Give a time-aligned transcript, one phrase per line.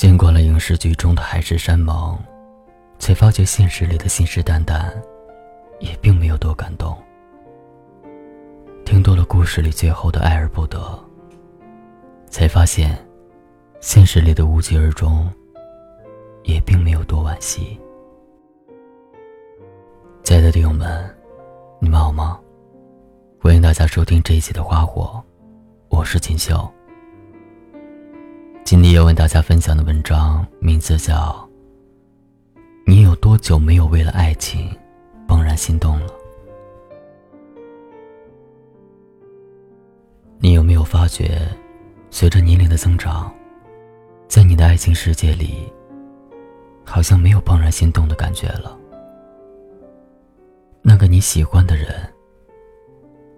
[0.00, 2.18] 见惯了影视剧中的海誓山盟，
[2.98, 4.90] 才发觉现实里的信誓旦旦，
[5.78, 6.96] 也并没有多感动。
[8.82, 10.98] 听多了故事里最后的爱而不得，
[12.30, 12.96] 才发现，
[13.82, 15.30] 现实里的无疾而终，
[16.44, 17.78] 也并没有多惋惜。
[20.22, 21.14] 亲爱的听友们，
[21.78, 22.40] 你们好吗？
[23.38, 25.22] 欢迎大家收听这一期的《花火》，
[25.90, 26.66] 我是锦绣。
[28.70, 31.12] 今天要为大家分享的文章名字叫
[32.86, 34.70] 《你有多久没有为了爱情
[35.26, 36.06] 怦然心动了》？
[40.38, 41.40] 你有没有发觉，
[42.12, 43.34] 随着年龄的增长，
[44.28, 45.68] 在你的爱情世界里，
[46.84, 48.78] 好像没有怦然心动的感觉了？
[50.80, 52.08] 那个你喜欢的人，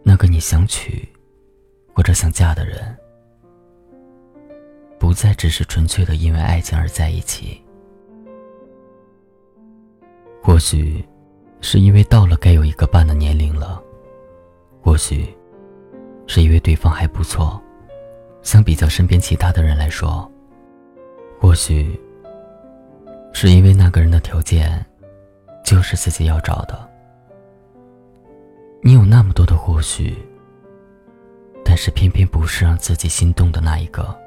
[0.03, 1.09] 那个你想娶
[1.95, 2.95] 或者想嫁的人。
[5.03, 7.61] 不再只是纯粹的因为爱情而在一起，
[10.41, 11.05] 或许
[11.61, 13.83] 是因为到了该有一个伴的年龄了，
[14.81, 15.37] 或许
[16.29, 17.61] 是因为对方还不错，
[18.43, 20.31] 相比较身边其他的人来说，
[21.41, 22.01] 或许
[23.33, 24.87] 是因为那个人的条件
[25.65, 26.89] 就是自己要找的。
[28.83, 30.17] 你有那么多的或许，
[31.65, 34.22] 但是偏偏不是让自己心动的那一个。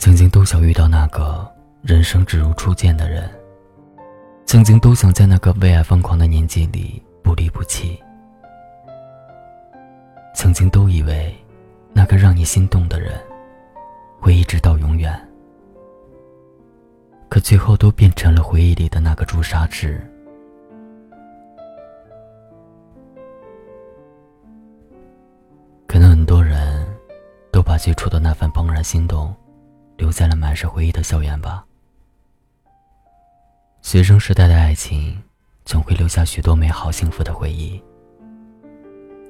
[0.00, 1.46] 曾经都想遇到那个
[1.82, 3.30] 人生只如初见的人，
[4.46, 8.02] 曾经都想在那个为爱疯狂的年纪里不离不弃，
[10.34, 11.36] 曾经都以为
[11.92, 13.12] 那个让你心动的人
[14.18, 15.14] 会一直到永远，
[17.28, 20.00] 可最后都变成了回忆里的那个朱砂痣。
[25.86, 26.88] 可能很多人
[27.52, 29.30] 都把最初的那份怦然心动。
[30.00, 31.62] 留在了满是回忆的校园吧。
[33.82, 35.22] 学生时代的爱情，
[35.66, 37.78] 总会留下许多美好幸福的回忆。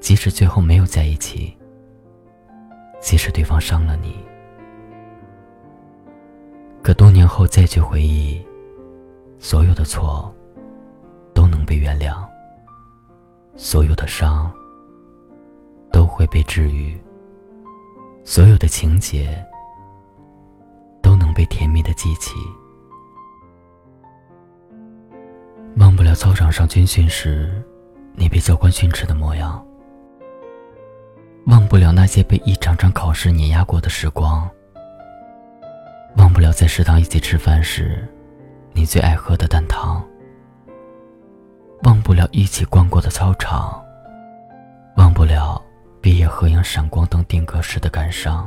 [0.01, 1.59] 即使最后没有在一起，
[3.01, 4.15] 即使对方伤了你，
[6.85, 8.41] 可多年后再去回忆，
[9.41, 10.33] 所有的错
[11.35, 12.25] 都能被原谅，
[13.57, 14.49] 所有的伤
[15.91, 16.97] 都会被治愈，
[18.25, 19.45] 所有的情节。
[21.41, 22.35] 被甜蜜的记起，
[25.79, 27.65] 忘不了操场上军训时
[28.15, 29.67] 你被教官训斥的模样，
[31.47, 34.47] 忘不了那些被一场场考试碾压过的时光，
[36.19, 38.07] 忘不了在食堂一起吃饭时
[38.75, 40.07] 你最爱喝的蛋汤，
[41.85, 43.83] 忘不了一起逛过的操场，
[44.99, 45.59] 忘不了
[46.03, 48.47] 毕业合影闪光灯定格时的感伤。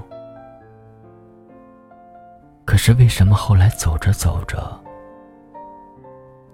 [2.65, 4.79] 可是为什么后来走着走着，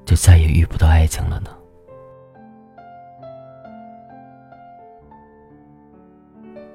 [0.05, 1.51] 就再也遇不到爱情了呢？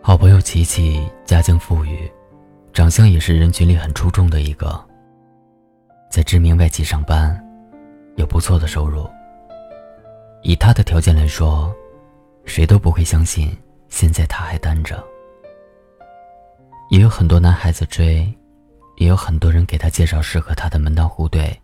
[0.01, 2.11] 好朋友琪琪家境富裕，
[2.73, 4.83] 长相也是人群里很出众的一个，
[6.11, 7.43] 在知名外企上班，
[8.17, 9.09] 有不错的收入。
[10.43, 11.75] 以他的条件来说，
[12.45, 13.57] 谁都不会相信
[13.89, 15.03] 现在他还单着。
[16.91, 18.33] 也有很多男孩子追。
[18.97, 21.61] 也有很多人给他介绍适合他的门当户对，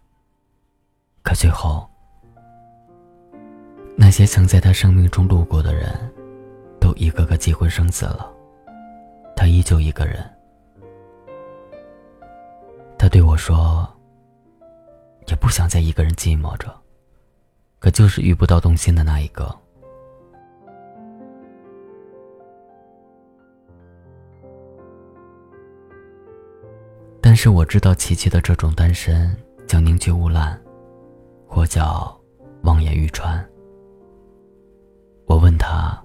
[1.23, 1.89] 可最后，
[3.97, 6.13] 那些曾在他生命中路过的人，
[6.81, 8.31] 都一个个结婚生子了，
[9.37, 10.29] 他依旧一个人。
[12.99, 13.89] 他对我说
[15.29, 16.75] ：“也不想再一个人寂寞着，
[17.79, 19.55] 可就是遇不到动心的那一个。”
[27.31, 29.33] 但是我知道琪琪的这种单身
[29.65, 30.61] 叫宁缺毋滥，
[31.47, 32.21] 或叫
[32.65, 33.49] 望眼欲穿。
[35.27, 35.97] 我问他：“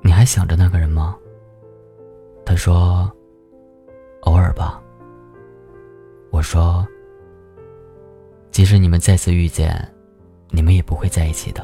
[0.00, 1.14] 你还想着那个人吗？”
[2.42, 3.12] 他说
[4.24, 4.82] ：“偶尔吧。”
[6.32, 6.88] 我说
[8.50, 9.76] ：“即使你们再次遇见，
[10.48, 11.62] 你们也不会在一起的。”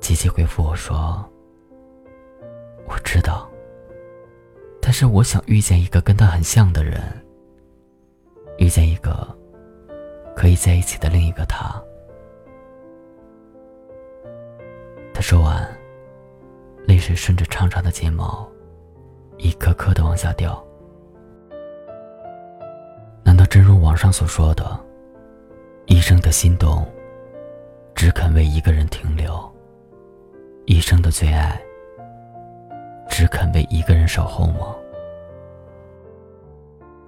[0.00, 1.22] 琪琪回复我说
[2.88, 3.46] ：“我知道。”
[4.92, 7.00] 但是我想遇见一个跟他很像的人，
[8.58, 9.26] 遇见一个
[10.36, 11.82] 可以在一起的另一个他。
[15.14, 15.66] 他说完，
[16.84, 18.46] 泪水顺着长长的睫毛，
[19.38, 20.62] 一颗颗的往下掉。
[23.24, 24.78] 难道真如网上所说的，
[25.86, 26.86] 一生的心动，
[27.94, 29.50] 只肯为一个人停留，
[30.66, 31.58] 一生的最爱，
[33.08, 34.76] 只肯为一个人守候吗？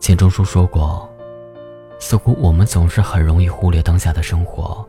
[0.05, 1.09] 钱钟书说过，
[1.99, 4.87] 似乎我们总是很容易忽略当下的生活，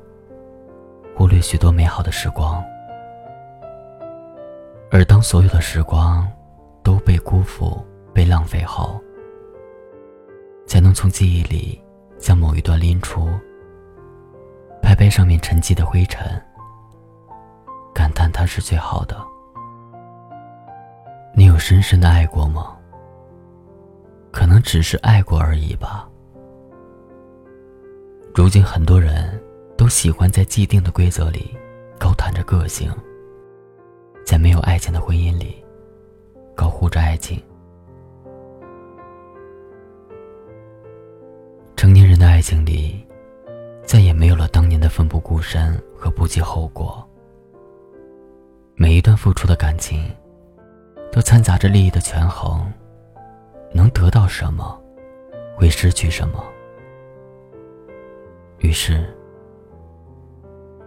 [1.15, 2.61] 忽略许多美好的时光。
[4.91, 6.27] 而当所有的时光
[6.83, 7.81] 都被辜负、
[8.13, 8.99] 被浪费后，
[10.67, 11.81] 才能从记忆里
[12.19, 13.29] 将某一段拎出，
[14.81, 16.29] 拍拍上面沉积的灰尘，
[17.93, 19.15] 感叹它是最好的。
[21.33, 22.74] 你有深深的爱过吗？
[24.35, 26.09] 可能只是爱过而已吧。
[28.33, 29.41] 如今很多人
[29.77, 31.55] 都喜欢在既定的规则里
[31.97, 32.91] 高谈着个性。
[34.25, 35.63] 在没有爱情的婚姻里，
[36.53, 37.41] 高呼着爱情。
[41.77, 43.07] 成年人的爱情里，
[43.85, 47.07] 再也没有了当年的奋不顾身和不计后果。
[48.75, 50.03] 每一段付出的感情，
[51.09, 52.69] 都掺杂着利益的权衡，
[53.75, 54.81] 能得到什么，
[55.57, 56.41] 会失去什么。
[58.59, 59.13] 于是，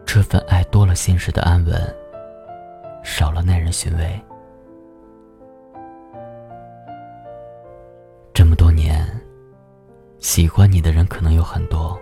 [0.06, 1.96] 这份爱多了现实的安稳。
[3.04, 4.20] 少了耐人寻味。
[8.34, 9.06] 这么多年，
[10.18, 11.98] 喜欢你的人可能有很多，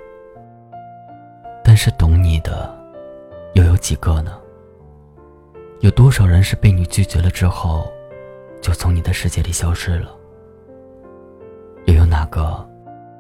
[1.63, 2.75] 但是懂你的
[3.55, 4.41] 又有几个呢？
[5.81, 7.93] 有多少人是被你拒绝了之后，
[8.63, 10.16] 就从你的世界里消失了？
[11.87, 12.69] 又有哪个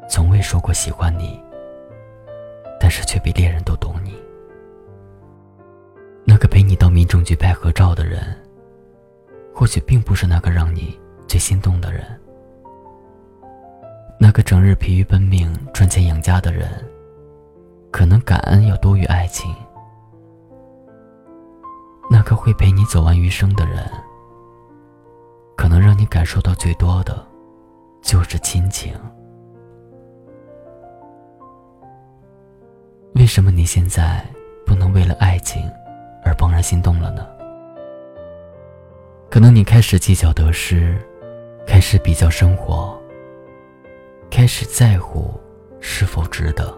[0.09, 1.41] 从未说过喜欢你，
[2.79, 4.15] 但是却比恋人都懂你？
[6.25, 8.37] 那个陪你到民政局拍合照的人，
[9.55, 12.05] 或许并不是那个让你最心动的人。
[14.19, 16.69] 那个整日疲于奔命赚钱养家的人，
[17.93, 19.55] 可能感恩要多于爱情。
[22.11, 23.89] 那个会陪你走完余生的人，
[25.57, 27.25] 可能让你感受到最多的，
[28.07, 28.95] 就是亲情。
[33.17, 34.25] 为什么你现在
[34.65, 35.69] 不能为了爱情？
[36.23, 37.27] 而怦然心动了呢？
[39.29, 40.97] 可能你开始计较得失，
[41.67, 42.97] 开始比较生活，
[44.31, 45.35] 开始在乎
[45.81, 46.73] 是否值得。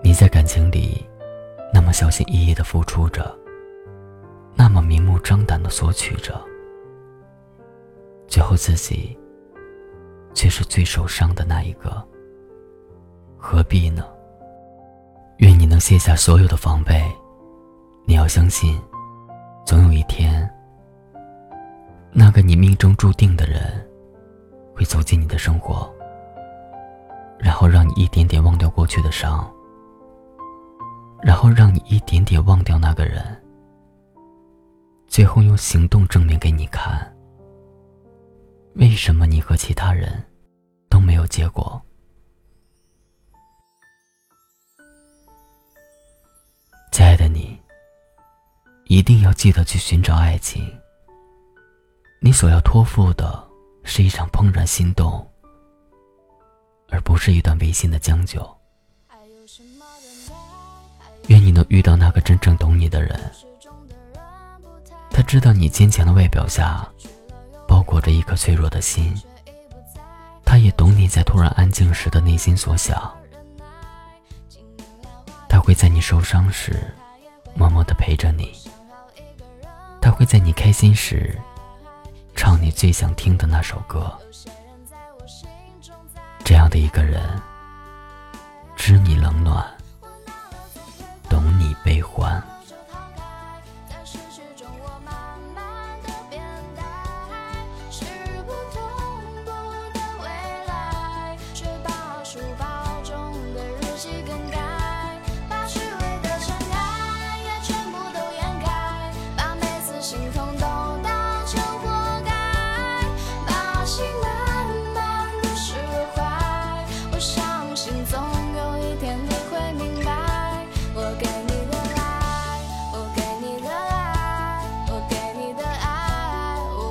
[0.00, 1.04] 你在感情里
[1.74, 3.36] 那么小心翼翼的付出着，
[4.54, 6.40] 那么明目张胆的索取着，
[8.30, 9.18] 最后自己
[10.32, 12.02] 却是最受伤的那一个，
[13.36, 14.04] 何必呢？
[15.38, 17.02] 愿你能卸下所有的防备，
[18.06, 18.80] 你要相信，
[19.66, 20.48] 总有一天，
[22.12, 23.60] 那个你命中注定的人，
[24.76, 25.92] 会走进你的生活，
[27.36, 29.52] 然后让你一点点忘掉过去的伤，
[31.20, 33.24] 然后让你一点点忘掉那个人，
[35.08, 37.12] 最后用行动证明给你看，
[38.74, 40.24] 为什么你和其他人
[40.88, 41.80] 都没有结果。
[46.92, 47.60] 亲爱的你，
[48.84, 50.66] 一定要记得去寻找爱情。
[52.20, 53.48] 你所要托付的
[53.82, 55.26] 是一场怦然心动，
[56.88, 58.40] 而不是一段违心的将就。
[61.28, 63.18] 愿你能遇到那个真正懂你的人，
[65.10, 66.88] 他知道你坚强的外表下
[67.90, 69.12] 裹着一颗脆弱的心，
[70.44, 73.12] 他也懂你在突然安静时的内心所想。
[75.48, 76.94] 他会在你受伤时，
[77.52, 78.46] 默默的陪着你；
[80.00, 81.36] 他会在你开心时，
[82.36, 84.16] 唱你最想听的那首歌。
[86.44, 87.28] 这样的一个人，
[88.76, 89.66] 知你冷暖，
[91.28, 92.40] 懂你悲欢。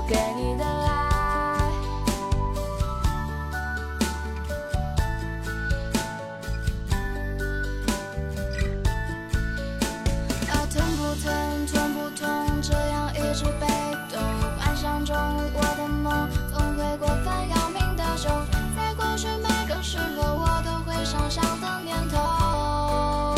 [0.10, 0.90] 给你的爱
[10.50, 13.68] 啊疼不疼痛不痛这样一直被
[14.12, 14.20] 动
[14.58, 15.16] 幻想中
[15.54, 18.32] 我的梦总会过分要命的重
[18.76, 23.36] 在过去每个时候我都会想象的念头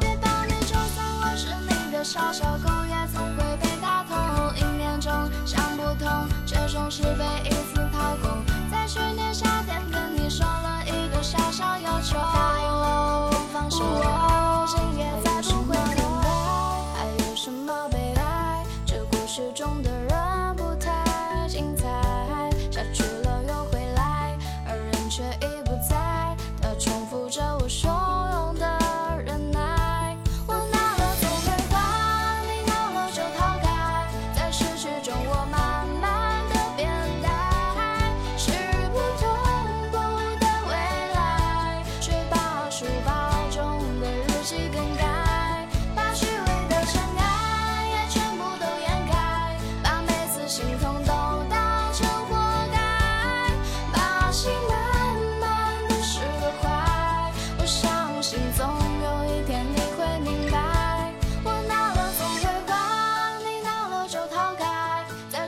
[0.00, 2.55] 别怕你就算我是你的小小
[19.46, 19.95] 之中的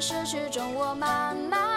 [0.01, 1.68] 失去中我慢慢